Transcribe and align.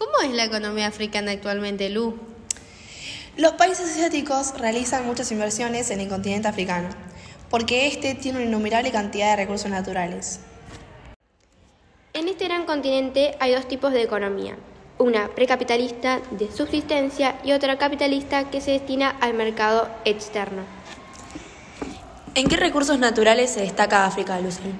¿Cómo 0.00 0.12
es 0.22 0.30
la 0.30 0.44
economía 0.44 0.86
africana 0.86 1.32
actualmente, 1.32 1.90
Lu? 1.90 2.18
Los 3.36 3.52
países 3.52 3.90
asiáticos 3.90 4.58
realizan 4.58 5.04
muchas 5.04 5.30
inversiones 5.30 5.90
en 5.90 6.00
el 6.00 6.08
continente 6.08 6.48
africano, 6.48 6.88
porque 7.50 7.86
este 7.86 8.14
tiene 8.14 8.38
una 8.38 8.46
innumerable 8.46 8.92
cantidad 8.92 9.28
de 9.32 9.36
recursos 9.36 9.70
naturales. 9.70 10.40
En 12.14 12.28
este 12.28 12.46
gran 12.46 12.64
continente 12.64 13.36
hay 13.40 13.52
dos 13.52 13.68
tipos 13.68 13.92
de 13.92 14.02
economía, 14.02 14.56
una 14.96 15.28
precapitalista 15.34 16.22
de 16.30 16.50
subsistencia 16.50 17.38
y 17.44 17.52
otra 17.52 17.76
capitalista 17.76 18.48
que 18.48 18.62
se 18.62 18.70
destina 18.70 19.10
al 19.20 19.34
mercado 19.34 19.86
externo. 20.06 20.62
¿En 22.34 22.48
qué 22.48 22.56
recursos 22.56 22.98
naturales 22.98 23.50
se 23.50 23.60
destaca 23.60 24.06
África, 24.06 24.40
Lucien? 24.40 24.72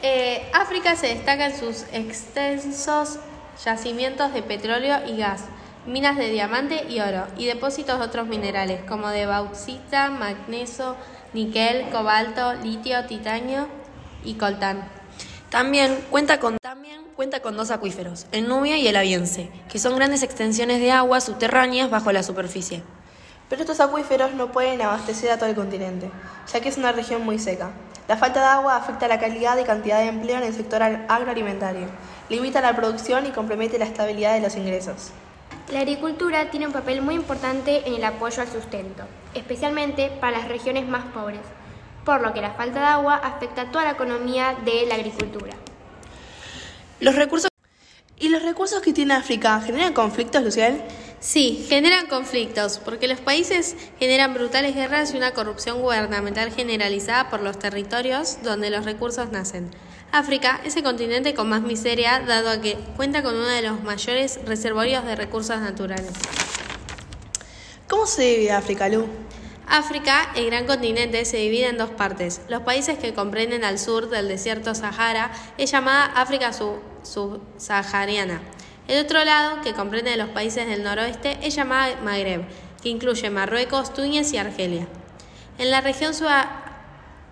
Eh, 0.00 0.48
África 0.54 0.96
se 0.96 1.08
destaca 1.08 1.48
en 1.48 1.58
sus 1.58 1.84
extensos 1.92 3.18
yacimientos 3.62 4.32
de 4.32 4.42
petróleo 4.42 4.98
y 5.06 5.16
gas, 5.16 5.44
minas 5.86 6.16
de 6.16 6.30
diamante 6.30 6.86
y 6.88 7.00
oro, 7.00 7.26
y 7.36 7.46
depósitos 7.46 7.98
de 7.98 8.04
otros 8.06 8.26
minerales 8.26 8.82
como 8.88 9.08
de 9.08 9.26
bauxita, 9.26 10.10
magnesio, 10.10 10.96
níquel, 11.32 11.90
cobalto, 11.90 12.54
litio, 12.54 13.04
titanio 13.06 13.68
y 14.24 14.34
coltán. 14.34 14.88
También 15.50 16.04
cuenta 16.10 16.40
con, 16.40 16.58
también 16.58 17.02
cuenta 17.14 17.40
con 17.40 17.56
dos 17.56 17.70
acuíferos, 17.70 18.26
el 18.32 18.48
Nubia 18.48 18.76
y 18.76 18.88
el 18.88 18.96
Aviense, 18.96 19.50
que 19.68 19.78
son 19.78 19.94
grandes 19.94 20.22
extensiones 20.22 20.80
de 20.80 20.90
agua 20.90 21.20
subterráneas 21.20 21.90
bajo 21.90 22.10
la 22.12 22.22
superficie. 22.22 22.82
Pero 23.48 23.62
estos 23.62 23.80
acuíferos 23.80 24.32
no 24.34 24.50
pueden 24.50 24.82
abastecer 24.82 25.30
a 25.30 25.38
todo 25.38 25.48
el 25.48 25.54
continente, 25.54 26.10
ya 26.52 26.60
que 26.60 26.70
es 26.70 26.78
una 26.78 26.92
región 26.92 27.24
muy 27.24 27.38
seca. 27.38 27.70
La 28.06 28.18
falta 28.18 28.40
de 28.40 28.46
agua 28.46 28.76
afecta 28.76 29.08
la 29.08 29.18
calidad 29.18 29.56
y 29.56 29.64
cantidad 29.64 30.00
de 30.00 30.08
empleo 30.08 30.36
en 30.36 30.44
el 30.44 30.52
sector 30.52 30.82
agroalimentario, 30.82 31.86
limita 32.28 32.60
la 32.60 32.76
producción 32.76 33.24
y 33.24 33.30
compromete 33.30 33.78
la 33.78 33.86
estabilidad 33.86 34.34
de 34.34 34.42
los 34.42 34.56
ingresos. 34.56 35.10
La 35.72 35.80
agricultura 35.80 36.50
tiene 36.50 36.66
un 36.66 36.74
papel 36.74 37.00
muy 37.00 37.14
importante 37.14 37.88
en 37.88 37.94
el 37.94 38.04
apoyo 38.04 38.42
al 38.42 38.48
sustento, 38.48 39.04
especialmente 39.32 40.10
para 40.20 40.36
las 40.36 40.48
regiones 40.48 40.86
más 40.86 41.04
pobres, 41.14 41.40
por 42.04 42.20
lo 42.20 42.34
que 42.34 42.42
la 42.42 42.50
falta 42.50 42.80
de 42.80 42.86
agua 42.86 43.14
afecta 43.16 43.62
a 43.62 43.70
toda 43.70 43.84
la 43.84 43.92
economía 43.92 44.54
de 44.66 44.84
la 44.86 44.96
agricultura. 44.96 45.54
Los 47.00 47.14
recursos 47.16 47.48
¿Y 48.18 48.28
los 48.28 48.42
recursos 48.42 48.80
que 48.80 48.92
tiene 48.92 49.14
África 49.14 49.60
generan 49.60 49.92
conflictos, 49.92 50.42
Luciel? 50.42 50.82
Sí, 51.20 51.66
generan 51.68 52.06
conflictos, 52.06 52.78
porque 52.84 53.08
los 53.08 53.18
países 53.18 53.76
generan 53.98 54.34
brutales 54.34 54.74
guerras 54.74 55.14
y 55.14 55.16
una 55.16 55.32
corrupción 55.32 55.80
gubernamental 55.80 56.52
generalizada 56.52 57.30
por 57.30 57.40
los 57.40 57.58
territorios 57.58 58.38
donde 58.42 58.70
los 58.70 58.84
recursos 58.84 59.32
nacen. 59.32 59.70
África 60.12 60.60
es 60.64 60.76
el 60.76 60.84
continente 60.84 61.34
con 61.34 61.48
más 61.48 61.62
miseria, 61.62 62.20
dado 62.20 62.50
a 62.50 62.60
que 62.60 62.76
cuenta 62.96 63.22
con 63.22 63.34
uno 63.34 63.46
de 63.46 63.62
los 63.62 63.82
mayores 63.82 64.38
reservorios 64.44 65.04
de 65.04 65.16
recursos 65.16 65.58
naturales. 65.60 66.12
¿Cómo 67.88 68.06
se 68.06 68.22
divide 68.22 68.52
África, 68.52 68.88
Lu? 68.88 69.06
África, 69.66 70.30
el 70.36 70.46
gran 70.46 70.66
continente, 70.66 71.24
se 71.24 71.38
divide 71.38 71.68
en 71.68 71.78
dos 71.78 71.90
partes. 71.90 72.42
Los 72.48 72.62
países 72.62 72.98
que 72.98 73.14
comprenden 73.14 73.64
al 73.64 73.78
sur 73.78 74.10
del 74.10 74.28
desierto 74.28 74.74
Sahara 74.74 75.30
es 75.56 75.70
llamada 75.70 76.04
África 76.04 76.52
subsahariana. 77.02 78.42
El 78.86 79.02
otro 79.04 79.24
lado, 79.24 79.62
que 79.62 79.72
comprende 79.72 80.16
los 80.16 80.28
países 80.28 80.66
del 80.66 80.82
noroeste, 80.82 81.38
es 81.42 81.54
llamada 81.54 81.96
Magreb, 82.02 82.46
que 82.82 82.90
incluye 82.90 83.30
Marruecos, 83.30 83.94
Túnez 83.94 84.32
y 84.34 84.36
Argelia. 84.36 84.86
En 85.56 85.70
la 85.70 85.80
región 85.80 86.12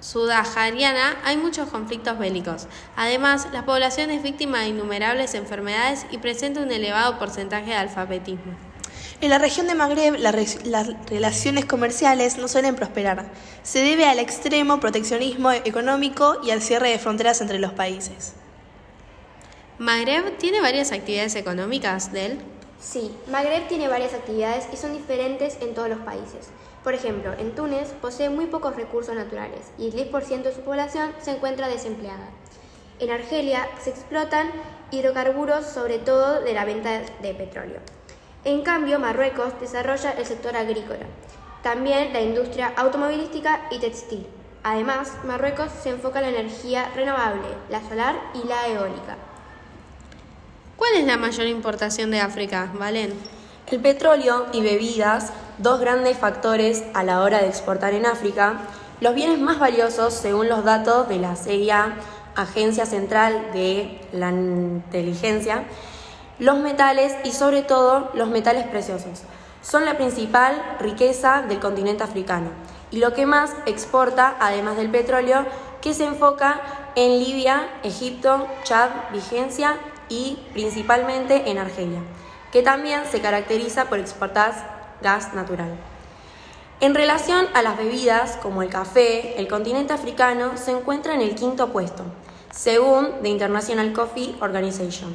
sudahariana 0.00 1.18
hay 1.24 1.36
muchos 1.36 1.68
conflictos 1.68 2.18
bélicos. 2.18 2.68
Además, 2.96 3.48
la 3.52 3.66
población 3.66 4.10
es 4.10 4.22
víctima 4.22 4.60
de 4.60 4.68
innumerables 4.68 5.34
enfermedades 5.34 6.06
y 6.10 6.18
presenta 6.18 6.60
un 6.60 6.72
elevado 6.72 7.18
porcentaje 7.18 7.66
de 7.66 7.76
alfabetismo. 7.76 8.71
En 9.20 9.30
la 9.30 9.38
región 9.38 9.66
de 9.66 9.74
Magreb 9.74 10.16
las 10.18 10.88
relaciones 11.06 11.64
comerciales 11.64 12.38
no 12.38 12.48
suelen 12.48 12.74
prosperar. 12.74 13.26
Se 13.62 13.82
debe 13.82 14.06
al 14.06 14.18
extremo 14.18 14.80
proteccionismo 14.80 15.52
económico 15.52 16.38
y 16.42 16.50
al 16.50 16.62
cierre 16.62 16.90
de 16.90 16.98
fronteras 16.98 17.40
entre 17.40 17.58
los 17.58 17.72
países. 17.72 18.32
¿Magreb 19.78 20.38
tiene 20.38 20.60
varias 20.60 20.92
actividades 20.92 21.34
económicas, 21.34 22.12
Del? 22.12 22.38
Sí, 22.80 23.14
Magreb 23.28 23.68
tiene 23.68 23.86
varias 23.86 24.12
actividades 24.12 24.66
y 24.72 24.76
son 24.76 24.92
diferentes 24.92 25.58
en 25.60 25.72
todos 25.74 25.88
los 25.88 26.00
países. 26.00 26.48
Por 26.82 26.94
ejemplo, 26.94 27.32
en 27.38 27.54
Túnez 27.54 27.90
posee 28.00 28.28
muy 28.28 28.46
pocos 28.46 28.74
recursos 28.74 29.14
naturales 29.14 29.60
y 29.78 29.86
el 29.86 30.10
10% 30.10 30.42
de 30.42 30.54
su 30.54 30.62
población 30.62 31.12
se 31.20 31.30
encuentra 31.30 31.68
desempleada. 31.68 32.28
En 32.98 33.10
Argelia 33.10 33.68
se 33.80 33.90
explotan 33.90 34.50
hidrocarburos, 34.90 35.64
sobre 35.64 35.98
todo 35.98 36.40
de 36.40 36.54
la 36.54 36.64
venta 36.64 37.02
de 37.20 37.34
petróleo. 37.34 37.80
En 38.44 38.62
cambio, 38.62 38.98
Marruecos 38.98 39.52
desarrolla 39.60 40.10
el 40.10 40.26
sector 40.26 40.56
agrícola, 40.56 41.06
también 41.62 42.12
la 42.12 42.20
industria 42.20 42.72
automovilística 42.76 43.68
y 43.70 43.78
textil. 43.78 44.26
Además, 44.64 45.12
Marruecos 45.24 45.70
se 45.80 45.90
enfoca 45.90 46.18
en 46.18 46.32
la 46.32 46.40
energía 46.40 46.90
renovable, 46.96 47.46
la 47.70 47.80
solar 47.88 48.16
y 48.34 48.46
la 48.48 48.66
eólica. 48.66 49.16
¿Cuál 50.76 50.94
es 50.94 51.06
la 51.06 51.16
mayor 51.16 51.46
importación 51.46 52.10
de 52.10 52.20
África, 52.20 52.72
Valen? 52.74 53.12
El 53.68 53.80
petróleo 53.80 54.46
y 54.52 54.60
bebidas, 54.60 55.32
dos 55.58 55.78
grandes 55.78 56.18
factores 56.18 56.82
a 56.94 57.04
la 57.04 57.22
hora 57.22 57.40
de 57.40 57.46
exportar 57.46 57.94
en 57.94 58.06
África, 58.06 58.62
los 59.00 59.14
bienes 59.14 59.38
más 59.38 59.60
valiosos 59.60 60.14
según 60.14 60.48
los 60.48 60.64
datos 60.64 61.08
de 61.08 61.18
la 61.18 61.36
CIA, 61.36 61.94
Agencia 62.34 62.86
Central 62.86 63.50
de 63.52 64.00
la 64.12 64.30
Inteligencia, 64.30 65.64
los 66.42 66.58
metales 66.58 67.14
y 67.22 67.30
sobre 67.30 67.62
todo 67.62 68.10
los 68.14 68.28
metales 68.28 68.66
preciosos 68.66 69.22
son 69.62 69.84
la 69.84 69.96
principal 69.96 70.60
riqueza 70.80 71.42
del 71.42 71.60
continente 71.60 72.02
africano 72.02 72.50
y 72.90 72.98
lo 72.98 73.14
que 73.14 73.26
más 73.26 73.52
exporta, 73.64 74.34
además 74.40 74.76
del 74.76 74.90
petróleo, 74.90 75.46
que 75.80 75.94
se 75.94 76.04
enfoca 76.04 76.60
en 76.96 77.20
Libia, 77.20 77.68
Egipto, 77.84 78.48
Chad, 78.64 78.90
Vigencia 79.12 79.76
y 80.08 80.36
principalmente 80.52 81.48
en 81.48 81.58
Argelia, 81.58 82.00
que 82.50 82.62
también 82.62 83.02
se 83.08 83.20
caracteriza 83.20 83.84
por 83.84 84.00
exportar 84.00 84.98
gas 85.00 85.34
natural. 85.34 85.70
En 86.80 86.96
relación 86.96 87.46
a 87.54 87.62
las 87.62 87.76
bebidas, 87.76 88.36
como 88.42 88.62
el 88.62 88.68
café, 88.68 89.38
el 89.38 89.46
continente 89.46 89.92
africano 89.92 90.56
se 90.56 90.72
encuentra 90.72 91.14
en 91.14 91.20
el 91.20 91.36
quinto 91.36 91.68
puesto, 91.68 92.02
según 92.50 93.22
The 93.22 93.28
International 93.28 93.92
Coffee 93.92 94.34
Organization 94.40 95.14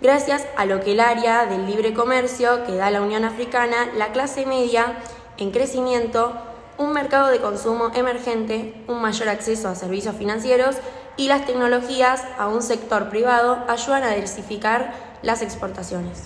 gracias 0.00 0.46
a 0.56 0.66
lo 0.66 0.80
que 0.80 0.92
el 0.92 1.00
área 1.00 1.46
del 1.46 1.66
libre 1.66 1.94
comercio 1.94 2.64
que 2.66 2.76
da 2.76 2.90
la 2.90 3.02
Unión 3.02 3.24
Africana, 3.24 3.88
la 3.96 4.12
clase 4.12 4.46
media 4.46 4.96
en 5.38 5.50
crecimiento, 5.50 6.32
un 6.78 6.92
mercado 6.92 7.28
de 7.28 7.40
consumo 7.40 7.90
emergente, 7.94 8.74
un 8.88 9.00
mayor 9.00 9.28
acceso 9.28 9.68
a 9.68 9.74
servicios 9.74 10.16
financieros 10.16 10.76
y 11.16 11.28
las 11.28 11.46
tecnologías 11.46 12.24
a 12.38 12.48
un 12.48 12.62
sector 12.62 13.08
privado 13.08 13.64
ayudan 13.68 14.02
a 14.02 14.10
diversificar 14.10 14.92
las 15.22 15.42
exportaciones. 15.42 16.24